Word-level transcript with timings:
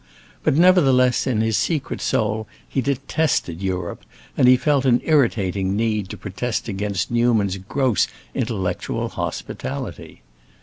But 0.41 0.55
nevertheless 0.55 1.27
in 1.27 1.41
his 1.41 1.57
secret 1.57 2.01
soul 2.01 2.47
he 2.67 2.81
detested 2.81 3.61
Europe, 3.61 4.03
and 4.35 4.47
he 4.47 4.57
felt 4.57 4.83
an 4.85 4.99
irritating 5.03 5.75
need 5.75 6.09
to 6.09 6.17
protest 6.17 6.67
against 6.67 7.11
Newman's 7.11 7.57
gross 7.57 8.07
intellectual 8.33 9.09
hospitality. 9.09 10.23